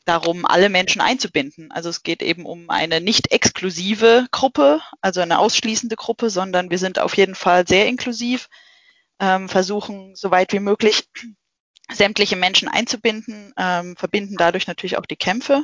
darum, 0.09 0.45
alle 0.45 0.69
Menschen 0.69 1.01
einzubinden. 1.01 1.71
Also 1.71 1.89
es 1.89 2.01
geht 2.01 2.23
eben 2.23 2.45
um 2.45 2.69
eine 2.69 2.99
nicht 2.99 3.31
exklusive 3.31 4.27
Gruppe, 4.31 4.81
also 5.01 5.21
eine 5.21 5.37
ausschließende 5.37 5.95
Gruppe, 5.95 6.31
sondern 6.31 6.71
wir 6.71 6.79
sind 6.79 6.97
auf 6.97 7.15
jeden 7.15 7.35
Fall 7.35 7.67
sehr 7.67 7.87
inklusiv, 7.87 8.49
ähm, 9.19 9.49
versuchen 9.49 10.15
so 10.15 10.31
weit 10.31 10.51
wie 10.51 10.59
möglich 10.59 11.07
sämtliche 11.91 12.35
Menschen 12.35 12.67
einzubinden, 12.67 13.53
ähm, 13.57 13.95
verbinden 13.95 14.35
dadurch 14.37 14.65
natürlich 14.65 14.97
auch 14.97 15.05
die 15.05 15.15
Kämpfe. 15.15 15.63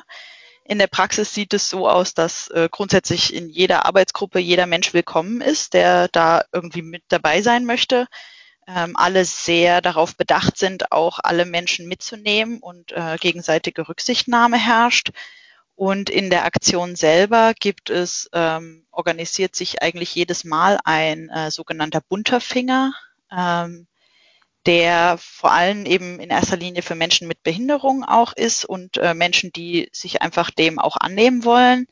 In 0.63 0.79
der 0.79 0.87
Praxis 0.87 1.33
sieht 1.33 1.53
es 1.53 1.69
so 1.69 1.87
aus, 1.87 2.13
dass 2.13 2.47
äh, 2.49 2.69
grundsätzlich 2.71 3.33
in 3.33 3.49
jeder 3.49 3.85
Arbeitsgruppe 3.85 4.39
jeder 4.39 4.67
Mensch 4.67 4.93
willkommen 4.93 5.41
ist, 5.41 5.73
der 5.73 6.07
da 6.07 6.43
irgendwie 6.53 6.81
mit 6.81 7.03
dabei 7.07 7.41
sein 7.41 7.65
möchte 7.65 8.07
ähm, 8.67 8.95
alle 8.95 9.25
sehr 9.25 9.81
darauf 9.81 10.15
bedacht 10.15 10.57
sind, 10.57 10.91
auch 10.91 11.19
alle 11.21 11.45
Menschen 11.45 11.87
mitzunehmen 11.87 12.59
und 12.59 12.91
äh, 12.91 13.17
gegenseitige 13.19 13.87
Rücksichtnahme 13.87 14.57
herrscht. 14.57 15.11
Und 15.75 16.09
in 16.09 16.29
der 16.29 16.45
Aktion 16.45 16.95
selber 16.95 17.53
gibt 17.53 17.89
es, 17.89 18.29
ähm, 18.33 18.85
organisiert 18.91 19.55
sich 19.55 19.81
eigentlich 19.81 20.15
jedes 20.15 20.45
Mal 20.45 20.79
ein 20.85 21.29
äh, 21.29 21.51
sogenannter 21.51 22.01
bunter 22.01 22.39
Finger, 22.39 22.93
ähm, 23.29 23.87
der 24.65 25.17
vor 25.19 25.51
allem 25.51 25.85
eben 25.85 26.19
in 26.19 26.29
erster 26.29 26.57
Linie 26.57 26.81
für 26.81 26.95
Menschen 26.95 27.27
mit 27.27 27.43
Behinderung 27.43 28.03
auch 28.03 28.33
ist 28.33 28.65
und 28.65 28.97
äh, 28.97 29.13
Menschen, 29.13 29.51
die 29.51 29.89
sich 29.91 30.21
einfach 30.21 30.49
dem 30.49 30.79
auch 30.79 30.95
annehmen 30.97 31.43
wollen. 31.43 31.87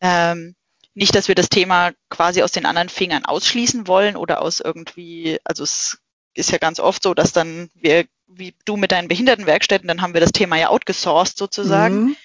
Ähm, 0.00 0.54
nicht, 0.92 1.14
dass 1.16 1.26
wir 1.26 1.34
das 1.34 1.48
Thema 1.48 1.92
quasi 2.08 2.42
aus 2.42 2.52
den 2.52 2.66
anderen 2.66 2.88
Fingern 2.88 3.24
ausschließen 3.24 3.88
wollen 3.88 4.16
oder 4.16 4.42
aus 4.42 4.60
irgendwie, 4.60 5.40
also 5.44 5.64
es 5.64 5.98
ist 6.34 6.50
ja 6.50 6.58
ganz 6.58 6.80
oft 6.80 7.02
so, 7.02 7.14
dass 7.14 7.32
dann 7.32 7.70
wir, 7.74 8.06
wie 8.26 8.54
du 8.64 8.76
mit 8.76 8.92
deinen 8.92 9.08
Behindertenwerkstätten, 9.08 9.88
dann 9.88 10.02
haben 10.02 10.14
wir 10.14 10.20
das 10.20 10.32
Thema 10.32 10.56
ja 10.56 10.68
outgesourced 10.68 11.38
sozusagen. 11.38 11.96
Mhm. 11.96 12.16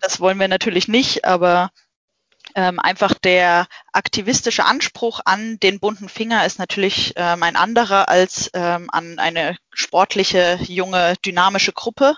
Das 0.00 0.20
wollen 0.20 0.38
wir 0.38 0.48
natürlich 0.48 0.88
nicht, 0.88 1.24
aber 1.24 1.70
ähm, 2.54 2.78
einfach 2.78 3.14
der 3.14 3.66
aktivistische 3.92 4.64
Anspruch 4.64 5.20
an 5.24 5.58
den 5.60 5.80
bunten 5.80 6.08
Finger 6.08 6.46
ist 6.46 6.58
natürlich 6.58 7.12
ähm, 7.16 7.42
ein 7.42 7.56
anderer 7.56 8.08
als 8.08 8.50
ähm, 8.54 8.88
an 8.90 9.18
eine 9.18 9.56
sportliche, 9.72 10.58
junge, 10.62 11.14
dynamische 11.24 11.72
Gruppe. 11.72 12.16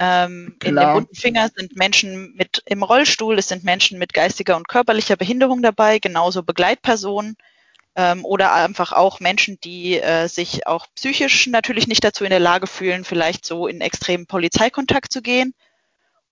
Ähm, 0.00 0.56
in 0.64 0.74
dem 0.74 0.92
bunten 0.92 1.14
Finger 1.14 1.50
sind 1.54 1.76
Menschen 1.76 2.34
mit 2.34 2.62
im 2.66 2.82
Rollstuhl, 2.82 3.38
es 3.38 3.48
sind 3.48 3.62
Menschen 3.62 3.98
mit 3.98 4.12
geistiger 4.12 4.56
und 4.56 4.66
körperlicher 4.66 5.16
Behinderung 5.16 5.62
dabei, 5.62 6.00
genauso 6.00 6.42
Begleitpersonen 6.42 7.36
ähm, 7.96 8.24
oder 8.24 8.52
einfach 8.52 8.92
auch 8.92 9.20
Menschen, 9.20 9.58
die 9.62 10.00
äh, 10.00 10.28
sich 10.28 10.66
auch 10.66 10.86
psychisch 10.94 11.46
natürlich 11.46 11.86
nicht 11.86 12.04
dazu 12.04 12.24
in 12.24 12.30
der 12.30 12.40
Lage 12.40 12.66
fühlen, 12.66 13.04
vielleicht 13.04 13.44
so 13.44 13.66
in 13.66 13.80
extremen 13.80 14.26
Polizeikontakt 14.26 15.12
zu 15.12 15.22
gehen. 15.22 15.54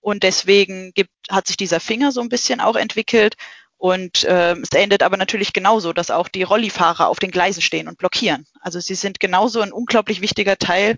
Und 0.01 0.23
deswegen 0.23 0.91
gibt, 0.93 1.11
hat 1.29 1.47
sich 1.47 1.55
dieser 1.55 1.79
Finger 1.79 2.11
so 2.11 2.19
ein 2.19 2.29
bisschen 2.29 2.59
auch 2.59 2.75
entwickelt. 2.75 3.35
Und 3.77 4.23
äh, 4.25 4.53
es 4.53 4.69
endet 4.71 5.03
aber 5.03 5.17
natürlich 5.17 5.53
genauso, 5.53 5.93
dass 5.93 6.11
auch 6.11 6.27
die 6.27 6.43
Rollifahrer 6.43 7.07
auf 7.07 7.19
den 7.19 7.31
Gleisen 7.31 7.61
stehen 7.61 7.87
und 7.87 7.97
blockieren. 7.97 8.45
Also 8.59 8.79
sie 8.79 8.95
sind 8.95 9.19
genauso 9.19 9.61
ein 9.61 9.71
unglaublich 9.71 10.21
wichtiger 10.21 10.57
Teil 10.57 10.97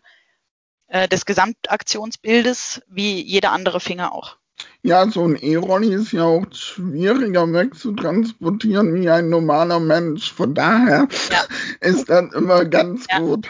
äh, 0.87 1.07
des 1.07 1.25
Gesamtaktionsbildes 1.25 2.81
wie 2.87 3.21
jeder 3.21 3.51
andere 3.51 3.79
Finger 3.79 4.11
auch. 4.11 4.37
Ja, 4.83 5.09
so 5.09 5.27
ein 5.27 5.35
E-Rolli 5.35 5.93
ist 5.93 6.11
ja 6.11 6.23
auch 6.23 6.45
schwieriger 6.51 7.51
wegzutransportieren 7.51 8.93
wie 8.93 9.09
ein 9.09 9.29
normaler 9.29 9.79
Mensch. 9.79 10.31
Von 10.31 10.53
daher 10.53 11.07
ja. 11.31 11.43
ist 11.81 12.09
das 12.09 12.33
immer 12.33 12.65
ganz 12.65 13.05
ja. 13.09 13.19
gut. 13.19 13.47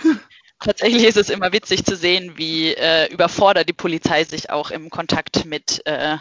Tatsächlich 0.60 1.04
ist 1.04 1.18
es 1.18 1.30
immer 1.30 1.52
witzig 1.52 1.84
zu 1.86 1.96
sehen, 1.96 2.34
wie 2.38 2.74
äh, 2.74 3.12
überfordert 3.12 3.68
die 3.68 3.74
Polizei 3.74 4.24
sich 4.24 4.50
auch 4.50 4.72
im 4.72 4.90
Kontakt 4.90 5.46
mit 5.46 5.82
äh, 5.86 6.18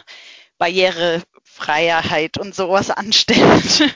Barrierefreiheit 0.57 2.37
und 2.37 2.53
sowas 2.53 2.89
anstellt. 2.89 3.95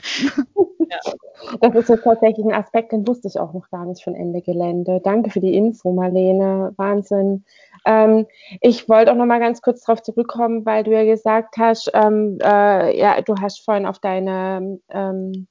ja. 0.90 1.58
Das 1.60 1.74
ist 1.74 1.88
jetzt 1.88 2.04
tatsächlich 2.04 2.44
ein 2.44 2.52
Aspekt, 2.52 2.92
den 2.92 3.06
wusste 3.06 3.28
ich 3.28 3.38
auch 3.38 3.52
noch 3.52 3.70
gar 3.70 3.86
nicht 3.86 4.04
von 4.04 4.14
Ende 4.14 4.42
Gelände. 4.42 5.00
Danke 5.02 5.30
für 5.30 5.40
die 5.40 5.54
Info, 5.54 5.92
Marlene. 5.92 6.72
Wahnsinn. 6.76 7.44
Ähm, 7.86 8.26
ich 8.60 8.88
wollte 8.88 9.12
auch 9.12 9.16
noch 9.16 9.26
mal 9.26 9.40
ganz 9.40 9.62
kurz 9.62 9.82
darauf 9.82 10.02
zurückkommen, 10.02 10.66
weil 10.66 10.84
du 10.84 10.92
ja 10.92 11.04
gesagt 11.04 11.56
hast, 11.56 11.90
ähm, 11.94 12.38
äh, 12.42 12.98
ja, 12.98 13.20
du 13.22 13.36
hast 13.40 13.64
vorhin 13.64 13.86
auf 13.86 13.98
deine 13.98 14.78
ähm, 14.90 15.46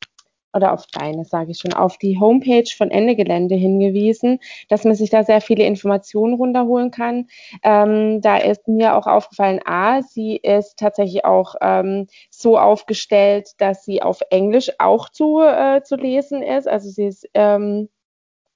oder 0.53 0.73
auf 0.73 0.85
deine, 0.87 1.25
sage 1.25 1.51
ich 1.51 1.59
schon, 1.59 1.73
auf 1.73 1.97
die 1.97 2.19
Homepage 2.19 2.69
von 2.75 2.91
Ende 2.91 3.15
Gelände 3.15 3.55
hingewiesen, 3.55 4.39
dass 4.67 4.83
man 4.83 4.95
sich 4.95 5.09
da 5.09 5.23
sehr 5.23 5.41
viele 5.41 5.63
Informationen 5.65 6.33
runterholen 6.35 6.91
kann. 6.91 7.27
Ähm, 7.63 8.21
da 8.21 8.37
ist 8.37 8.67
mir 8.67 8.95
auch 8.95 9.07
aufgefallen, 9.07 9.59
a, 9.65 10.01
sie 10.01 10.37
ist 10.37 10.77
tatsächlich 10.77 11.25
auch 11.25 11.55
ähm, 11.61 12.07
so 12.29 12.57
aufgestellt, 12.57 13.51
dass 13.57 13.85
sie 13.85 14.01
auf 14.01 14.21
Englisch 14.29 14.71
auch 14.79 15.09
zu, 15.09 15.41
äh, 15.41 15.83
zu 15.83 15.95
lesen 15.95 16.41
ist. 16.41 16.67
Also 16.67 16.89
sie 16.89 17.05
ist 17.05 17.27
ähm, 17.33 17.89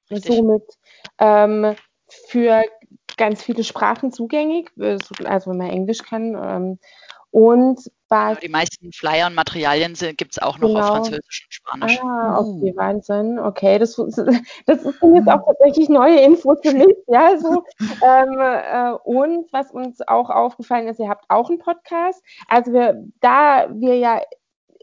somit 0.09 0.63
ähm, 1.19 1.75
für 2.07 2.63
ganz 3.17 3.43
viele 3.43 3.63
Sprachen 3.63 4.11
zugänglich, 4.11 4.69
also 4.77 5.51
wenn 5.51 5.57
man 5.57 5.69
Englisch 5.69 5.99
kann. 5.99 6.35
Ähm, 6.35 6.79
und 7.31 7.91
was, 8.13 8.39
die 8.39 8.49
meisten 8.49 8.91
Flyer 8.91 9.27
und 9.27 9.35
Materialien 9.35 9.93
gibt 10.17 10.33
es 10.33 10.41
auch 10.41 10.57
noch 10.59 10.67
genau. 10.69 10.79
auf 10.79 10.87
Französisch 10.87 11.45
und 11.45 11.53
Spanisch. 11.53 11.99
Ah, 12.01 12.39
okay, 12.39 12.71
uh. 12.73 12.77
Wahnsinn. 12.77 13.39
Okay, 13.39 13.79
das, 13.79 13.95
das 14.65 14.83
sind 14.83 15.15
jetzt 15.15 15.27
auch 15.27 15.45
tatsächlich 15.45 15.89
neue 15.89 16.19
Infos 16.21 16.59
für 16.61 16.73
mich. 16.73 16.95
Ja, 17.07 17.37
so. 17.37 17.63
ähm, 17.79 18.39
äh, 18.39 18.91
und 19.03 19.51
was 19.51 19.71
uns 19.71 20.01
auch 20.07 20.29
aufgefallen 20.29 20.87
ist, 20.87 20.99
ihr 20.99 21.09
habt 21.09 21.25
auch 21.29 21.49
einen 21.49 21.59
Podcast. 21.59 22.23
Also 22.47 22.71
wir, 22.73 23.03
da 23.19 23.67
wir 23.71 23.97
ja 23.97 24.21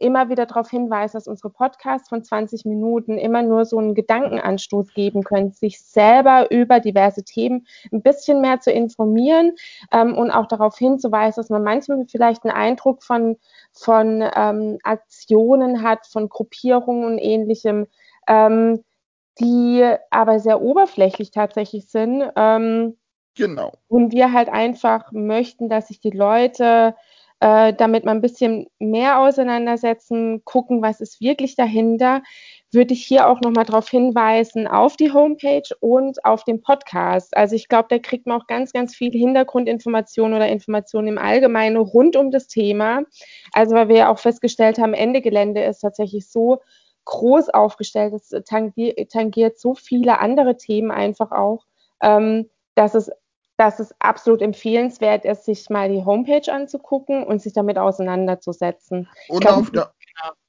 immer 0.00 0.30
wieder 0.30 0.46
darauf 0.46 0.70
hinweisen, 0.70 1.16
dass 1.16 1.28
unsere 1.28 1.50
Podcasts 1.50 2.08
von 2.08 2.24
20 2.24 2.64
Minuten 2.64 3.18
immer 3.18 3.42
nur 3.42 3.64
so 3.64 3.78
einen 3.78 3.94
Gedankenanstoß 3.94 4.94
geben 4.94 5.22
können, 5.22 5.52
sich 5.52 5.80
selber 5.80 6.50
über 6.50 6.80
diverse 6.80 7.22
Themen 7.22 7.66
ein 7.92 8.02
bisschen 8.02 8.40
mehr 8.40 8.60
zu 8.60 8.72
informieren 8.72 9.52
ähm, 9.92 10.16
und 10.16 10.30
auch 10.30 10.46
darauf 10.46 10.76
hinzuweisen, 10.76 11.40
dass 11.40 11.50
man 11.50 11.62
manchmal 11.62 12.06
vielleicht 12.08 12.44
einen 12.44 12.54
Eindruck 12.54 13.02
von, 13.02 13.36
von 13.72 14.24
ähm, 14.34 14.78
Aktionen 14.82 15.82
hat, 15.82 16.06
von 16.06 16.28
Gruppierungen 16.28 17.04
und 17.04 17.18
ähnlichem, 17.18 17.86
ähm, 18.26 18.82
die 19.38 19.84
aber 20.10 20.40
sehr 20.40 20.62
oberflächlich 20.62 21.30
tatsächlich 21.30 21.88
sind. 21.88 22.24
Ähm, 22.36 22.96
genau. 23.34 23.72
Und 23.88 24.12
wir 24.12 24.32
halt 24.32 24.48
einfach 24.48 25.12
möchten, 25.12 25.68
dass 25.68 25.88
sich 25.88 26.00
die 26.00 26.10
Leute 26.10 26.94
äh, 27.40 27.72
damit 27.72 28.04
man 28.04 28.18
ein 28.18 28.20
bisschen 28.20 28.66
mehr 28.78 29.18
auseinandersetzen, 29.18 30.44
gucken, 30.44 30.82
was 30.82 31.00
ist 31.00 31.20
wirklich 31.20 31.56
dahinter, 31.56 32.22
würde 32.70 32.94
ich 32.94 33.04
hier 33.04 33.28
auch 33.28 33.40
nochmal 33.40 33.64
darauf 33.64 33.88
hinweisen, 33.88 34.68
auf 34.68 34.96
die 34.96 35.12
Homepage 35.12 35.68
und 35.80 36.24
auf 36.24 36.44
den 36.44 36.62
Podcast. 36.62 37.36
Also 37.36 37.56
ich 37.56 37.68
glaube, 37.68 37.88
da 37.88 37.98
kriegt 37.98 38.26
man 38.26 38.40
auch 38.40 38.46
ganz, 38.46 38.72
ganz 38.72 38.94
viel 38.94 39.10
Hintergrundinformationen 39.10 40.34
oder 40.36 40.48
Informationen 40.48 41.08
im 41.08 41.18
Allgemeinen 41.18 41.78
rund 41.78 42.14
um 42.14 42.30
das 42.30 42.46
Thema. 42.46 43.02
Also 43.52 43.74
weil 43.74 43.88
wir 43.88 43.96
ja 43.96 44.12
auch 44.12 44.18
festgestellt 44.18 44.78
haben, 44.78 44.94
Ende 44.94 45.20
Gelände 45.20 45.64
ist 45.64 45.80
tatsächlich 45.80 46.28
so 46.28 46.60
groß 47.06 47.48
aufgestellt, 47.48 48.12
es 48.12 48.28
tangiert, 48.44 49.58
so 49.58 49.74
viele 49.74 50.20
andere 50.20 50.56
Themen 50.56 50.90
einfach 50.90 51.32
auch, 51.32 51.64
ähm, 52.02 52.50
dass 52.74 52.94
es 52.94 53.10
dass 53.60 53.78
es 53.78 53.94
absolut 53.98 54.40
empfehlenswert 54.40 55.26
ist, 55.26 55.44
sich 55.44 55.68
mal 55.68 55.90
die 55.90 56.02
Homepage 56.02 56.50
anzugucken 56.50 57.24
und 57.24 57.42
sich 57.42 57.52
damit 57.52 57.76
auseinanderzusetzen. 57.76 59.06
Und 59.28 59.40
glaub, 59.42 59.58
auf 59.58 59.70
der 59.70 59.92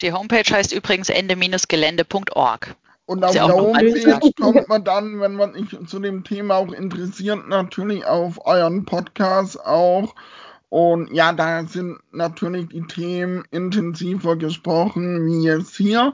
die 0.01 0.13
Homepage 0.13 0.49
heißt 0.49 0.73
übrigens 0.73 1.09
ende-gelände.org. 1.09 2.75
Und 3.05 3.25
auf 3.25 3.31
der 3.31 3.49
Homepage 3.49 4.31
kommt 4.39 4.69
man 4.69 4.83
dann, 4.85 5.19
wenn 5.19 5.35
man 5.35 5.53
sich 5.53 5.77
zu 5.87 5.99
dem 5.99 6.23
Thema 6.23 6.55
auch 6.55 6.71
interessiert, 6.71 7.47
natürlich 7.49 8.05
auf 8.05 8.45
euren 8.45 8.85
Podcast 8.85 9.59
auch. 9.59 10.15
Und 10.69 11.13
ja, 11.13 11.33
da 11.33 11.65
sind 11.65 11.99
natürlich 12.13 12.69
die 12.69 12.87
Themen 12.87 13.43
intensiver 13.51 14.37
gesprochen 14.37 15.25
wie 15.25 15.43
jetzt 15.43 15.75
hier. 15.75 16.13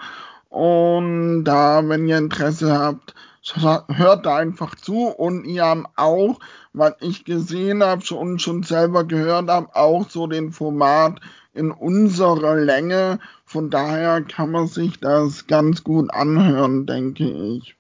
Und 0.58 1.44
da, 1.44 1.88
wenn 1.88 2.08
ihr 2.08 2.18
Interesse 2.18 2.78
habt, 2.78 3.14
hört 3.54 4.26
da 4.26 4.36
einfach 4.36 4.76
zu 4.76 5.08
und 5.08 5.46
ihr 5.46 5.66
habt 5.66 5.88
auch 5.96 6.40
was 6.78 6.94
ich 7.02 7.26
gesehen 7.26 7.84
habe 7.84 8.04
und 8.16 8.42
schon 8.42 8.64
selber 8.64 9.04
gehört 9.04 9.50
habe, 9.50 9.76
auch 9.76 10.10
so 10.10 10.28
den 10.28 10.52
Format 10.52 11.20
in 11.54 11.72
unserer 11.72 12.56
Länge. 12.56 13.20
Von 13.46 13.70
daher 13.70 14.22
kann 14.22 14.52
man 14.52 14.68
sich 14.68 15.00
das 15.00 15.48
ganz 15.48 15.84
gut 15.84 16.12
anhören, 16.14 16.86
denke 16.86 17.26
ich. 17.26 17.76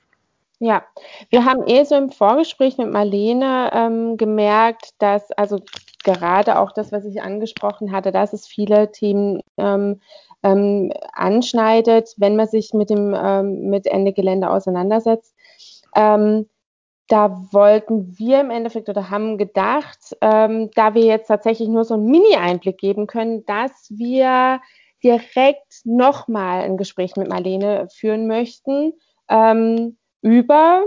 Ja, 0.59 0.83
wir 1.29 1.45
haben 1.45 1.67
eh 1.67 1.83
so 1.83 1.95
im 1.95 2.09
Vorgespräch 2.09 2.79
mit 2.79 2.91
Marlene 2.91 3.69
ähm, 3.73 4.17
gemerkt, 4.17 4.89
dass 4.97 5.31
also 5.33 5.61
gerade 6.03 6.57
auch 6.57 6.71
das, 6.71 6.91
was 6.91 7.05
ich 7.05 7.21
angesprochen 7.21 7.91
hatte, 7.91 8.11
dass 8.11 8.33
es 8.33 8.47
viele 8.47 8.91
Themen 8.91 9.41
ähm, 9.57 10.01
ähm, 10.43 10.91
anschneidet, 11.13 12.13
wenn 12.17 12.35
man 12.35 12.47
sich 12.47 12.73
mit 12.73 12.89
dem 12.89 13.15
ähm, 13.15 13.69
mit 13.69 13.87
Ende 13.87 14.13
Gelände 14.13 14.49
auseinandersetzt. 14.49 15.35
Ähm, 15.95 16.47
da 17.07 17.47
wollten 17.51 18.17
wir 18.17 18.41
im 18.41 18.51
Endeffekt 18.51 18.89
oder 18.89 19.09
haben 19.09 19.37
gedacht, 19.37 20.15
ähm, 20.21 20.69
da 20.75 20.93
wir 20.93 21.03
jetzt 21.03 21.27
tatsächlich 21.27 21.69
nur 21.69 21.85
so 21.85 21.93
einen 21.93 22.05
Mini-Einblick 22.05 22.77
geben 22.77 23.07
können, 23.07 23.45
dass 23.45 23.71
wir 23.89 24.59
direkt 25.03 25.85
nochmal 25.85 26.63
ein 26.63 26.77
Gespräch 26.77 27.15
mit 27.15 27.29
Marlene 27.29 27.87
führen 27.93 28.27
möchten 28.27 28.93
ähm, 29.29 29.97
über 30.21 30.83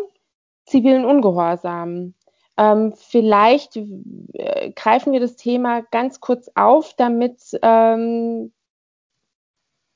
zivilen 0.66 1.04
Ungehorsam. 1.04 2.14
Ähm, 2.58 2.92
vielleicht 2.96 3.76
äh, 3.76 4.72
greifen 4.72 5.12
wir 5.12 5.20
das 5.20 5.36
Thema 5.36 5.82
ganz 5.90 6.20
kurz 6.20 6.50
auf, 6.54 6.94
damit 6.96 7.40
ähm, 7.62 8.52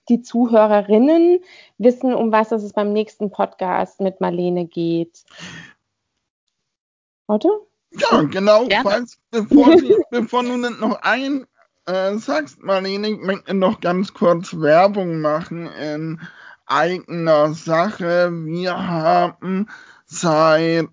die 0.08 0.22
Zuhörerinnen 0.22 1.40
wissen, 1.78 2.14
um 2.14 2.32
was 2.32 2.52
es 2.52 2.72
beim 2.72 2.92
nächsten 2.92 3.30
Podcast 3.30 4.00
mit 4.00 4.20
Marlene 4.20 4.66
geht. 4.66 5.24
Warte. 7.26 7.48
Ja, 7.92 8.22
genau. 8.22 8.66
Falls, 8.82 9.18
bevor, 9.30 9.78
Sie, 9.78 9.94
bevor 10.10 10.42
du 10.42 10.56
noch 10.56 11.00
ein 11.02 11.46
äh, 11.86 12.16
sagst, 12.16 12.62
Marlene, 12.62 13.08
ich 13.08 13.18
möchte 13.18 13.54
noch 13.54 13.80
ganz 13.80 14.14
kurz 14.14 14.58
Werbung 14.58 15.20
machen 15.20 15.66
in 15.66 16.20
eigener 16.66 17.54
Sache. 17.54 18.30
Wir 18.32 18.86
haben 18.86 19.68
seit 20.06 20.88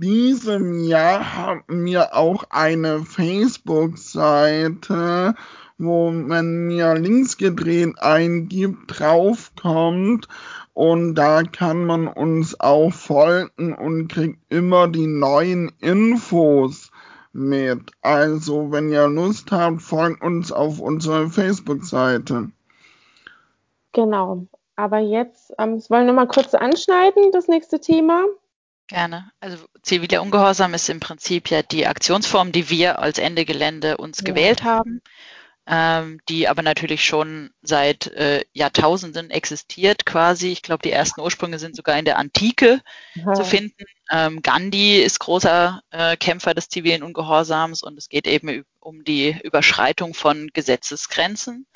diesem 0.00 0.84
Jahr 0.84 1.36
haben 1.36 1.62
wir 1.68 2.14
auch 2.14 2.44
eine 2.50 3.04
Facebook-Seite, 3.04 5.34
wo 5.78 6.10
man 6.10 6.66
mir 6.66 6.94
links 6.94 7.36
gedreht 7.36 7.94
eingibt, 7.98 8.98
draufkommt 8.98 10.28
und 10.74 11.14
da 11.14 11.42
kann 11.42 11.86
man 11.86 12.06
uns 12.06 12.60
auch 12.60 12.92
folgen 12.92 13.74
und 13.74 14.08
kriegt 14.08 14.38
immer 14.52 14.88
die 14.88 15.06
neuen 15.06 15.72
Infos 15.80 16.90
mit. 17.32 17.92
Also, 18.02 18.72
wenn 18.72 18.90
ihr 18.90 19.08
Lust 19.08 19.52
habt, 19.52 19.80
folgt 19.82 20.22
uns 20.22 20.52
auf 20.52 20.80
unserer 20.80 21.28
Facebook-Seite. 21.28 22.50
Genau. 23.92 24.46
Aber 24.76 24.98
jetzt 24.98 25.54
ähm, 25.58 25.82
wollen 25.88 26.06
wir 26.06 26.12
mal 26.12 26.28
kurz 26.28 26.54
anschneiden, 26.54 27.32
das 27.32 27.48
nächste 27.48 27.80
Thema. 27.80 28.24
Gerne. 28.88 29.30
Also 29.40 29.64
ziviler 29.82 30.22
Ungehorsam 30.22 30.74
ist 30.74 30.88
im 30.88 31.00
Prinzip 31.00 31.50
ja 31.50 31.62
die 31.62 31.86
Aktionsform, 31.86 32.52
die 32.52 32.70
wir 32.70 33.00
als 33.00 33.18
Ende 33.18 33.44
Gelände 33.44 33.96
uns 33.96 34.18
ja. 34.18 34.24
gewählt 34.24 34.62
haben 34.62 35.02
ähm, 35.68 36.20
die 36.28 36.48
aber 36.48 36.62
natürlich 36.62 37.04
schon 37.04 37.50
seit 37.60 38.06
äh, 38.08 38.44
Jahrtausenden 38.52 39.30
existiert 39.30 40.06
quasi. 40.06 40.48
Ich 40.48 40.62
glaube, 40.62 40.82
die 40.82 40.92
ersten 40.92 41.20
Ursprünge 41.20 41.58
sind 41.58 41.74
sogar 41.74 41.98
in 41.98 42.04
der 42.04 42.18
Antike 42.18 42.80
ja. 43.14 43.34
zu 43.34 43.44
finden. 43.44 43.84
Ähm, 44.12 44.42
Gandhi 44.42 45.02
ist 45.02 45.18
großer 45.18 45.82
äh, 45.90 46.16
Kämpfer 46.16 46.54
des 46.54 46.68
zivilen 46.68 47.02
Ungehorsams 47.02 47.82
und 47.82 47.98
es 47.98 48.08
geht 48.08 48.28
eben 48.28 48.64
um 48.78 49.02
die 49.02 49.36
Überschreitung 49.42 50.14
von 50.14 50.48
Gesetzesgrenzen 50.52 51.66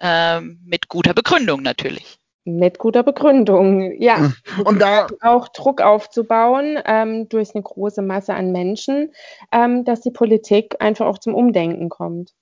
ähm, 0.00 0.60
mit 0.64 0.88
guter 0.88 1.14
Begründung 1.14 1.62
natürlich. 1.62 2.17
Mit 2.48 2.78
guter 2.78 3.02
Begründung, 3.02 4.00
ja. 4.00 4.32
Und 4.64 4.80
da 4.80 5.06
auch 5.20 5.48
Druck 5.48 5.82
aufzubauen 5.82 6.78
ähm, 6.86 7.28
durch 7.28 7.54
eine 7.54 7.62
große 7.62 8.00
Masse 8.00 8.32
an 8.34 8.52
Menschen, 8.52 9.12
ähm, 9.52 9.84
dass 9.84 10.00
die 10.00 10.10
Politik 10.10 10.76
einfach 10.80 11.04
auch 11.04 11.18
zum 11.18 11.34
Umdenken 11.34 11.90
kommt. 11.90 12.34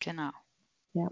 Genau. 0.00 0.30
Ja. 0.92 1.08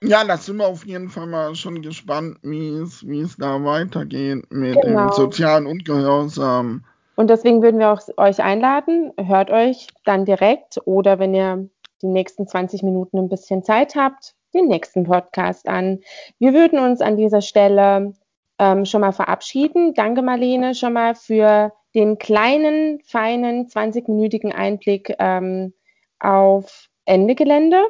Ja, 0.00 0.22
da 0.24 0.36
sind 0.36 0.58
wir 0.58 0.68
auf 0.68 0.86
jeden 0.86 1.08
Fall 1.08 1.26
mal 1.26 1.56
schon 1.56 1.82
gespannt, 1.82 2.38
wie 2.42 2.68
es, 2.68 3.04
wie 3.04 3.20
es 3.20 3.36
da 3.36 3.64
weitergeht 3.64 4.44
mit 4.50 4.80
genau. 4.80 5.08
dem 5.08 5.12
sozialen 5.12 5.66
Ungehorsam. 5.66 6.84
Und 7.16 7.30
deswegen 7.30 7.62
würden 7.62 7.80
wir 7.80 7.90
auch 7.90 8.02
euch 8.16 8.40
einladen, 8.40 9.12
hört 9.18 9.50
euch 9.50 9.88
dann 10.04 10.24
direkt 10.24 10.78
oder 10.84 11.18
wenn 11.18 11.34
ihr 11.34 11.68
die 12.02 12.06
nächsten 12.06 12.46
20 12.46 12.84
Minuten 12.84 13.18
ein 13.18 13.28
bisschen 13.28 13.64
Zeit 13.64 13.96
habt, 13.96 14.35
den 14.54 14.68
nächsten 14.68 15.04
Podcast 15.04 15.68
an. 15.68 16.00
Wir 16.38 16.54
würden 16.54 16.78
uns 16.78 17.00
an 17.00 17.16
dieser 17.16 17.42
Stelle 17.42 18.14
ähm, 18.58 18.84
schon 18.84 19.00
mal 19.00 19.12
verabschieden. 19.12 19.94
Danke, 19.94 20.22
Marlene, 20.22 20.74
schon 20.74 20.94
mal 20.94 21.14
für 21.14 21.72
den 21.94 22.18
kleinen, 22.18 23.00
feinen, 23.00 23.68
20-minütigen 23.68 24.52
Einblick 24.52 25.14
ähm, 25.18 25.72
auf 26.18 26.88
Ende 27.04 27.34
Gelände. 27.34 27.82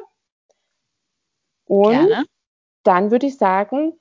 Und 1.65 1.91
Gerne. 1.91 2.25
dann 2.83 3.11
würde 3.11 3.27
ich 3.27 3.37
sagen, 3.37 3.93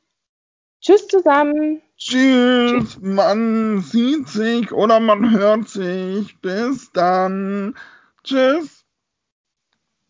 tschüss 0.80 1.08
zusammen. 1.08 1.82
Tschüss, 1.96 2.72
tschüss, 2.72 2.98
man 3.00 3.80
sieht 3.80 4.28
sich 4.28 4.72
oder 4.72 5.00
man 5.00 5.30
hört 5.30 5.68
sich. 5.68 6.40
Bis 6.40 6.92
dann. 6.92 7.74
Tschüss. 8.22 8.75